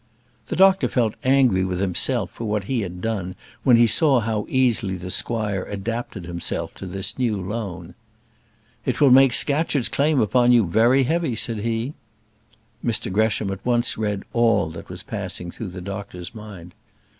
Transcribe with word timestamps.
The 0.47 0.55
doctor 0.55 0.87
felt 0.87 1.13
angry 1.23 1.63
with 1.63 1.79
himself 1.79 2.31
for 2.31 2.45
what 2.45 2.63
he 2.63 2.81
had 2.81 3.01
done 3.01 3.35
when 3.61 3.75
he 3.77 3.85
saw 3.85 4.19
how 4.19 4.47
easily 4.49 4.95
the 4.95 5.11
squire 5.11 5.61
adapted 5.65 6.25
himself 6.25 6.73
to 6.73 6.87
this 6.87 7.19
new 7.19 7.39
loan. 7.39 7.93
"It 8.83 8.99
will 8.99 9.11
make 9.11 9.31
Scatcherd's 9.31 9.89
claim 9.89 10.19
upon 10.19 10.51
you 10.53 10.65
very 10.65 11.03
heavy," 11.03 11.35
said 11.35 11.59
he. 11.59 11.93
Mr 12.83 13.11
Gresham 13.13 13.51
at 13.51 13.63
once 13.63 13.95
read 13.95 14.23
all 14.33 14.71
that 14.71 14.89
was 14.89 15.03
passing 15.03 15.51
through 15.51 15.69
the 15.69 15.81
doctor's 15.81 16.33
mind. 16.33 16.73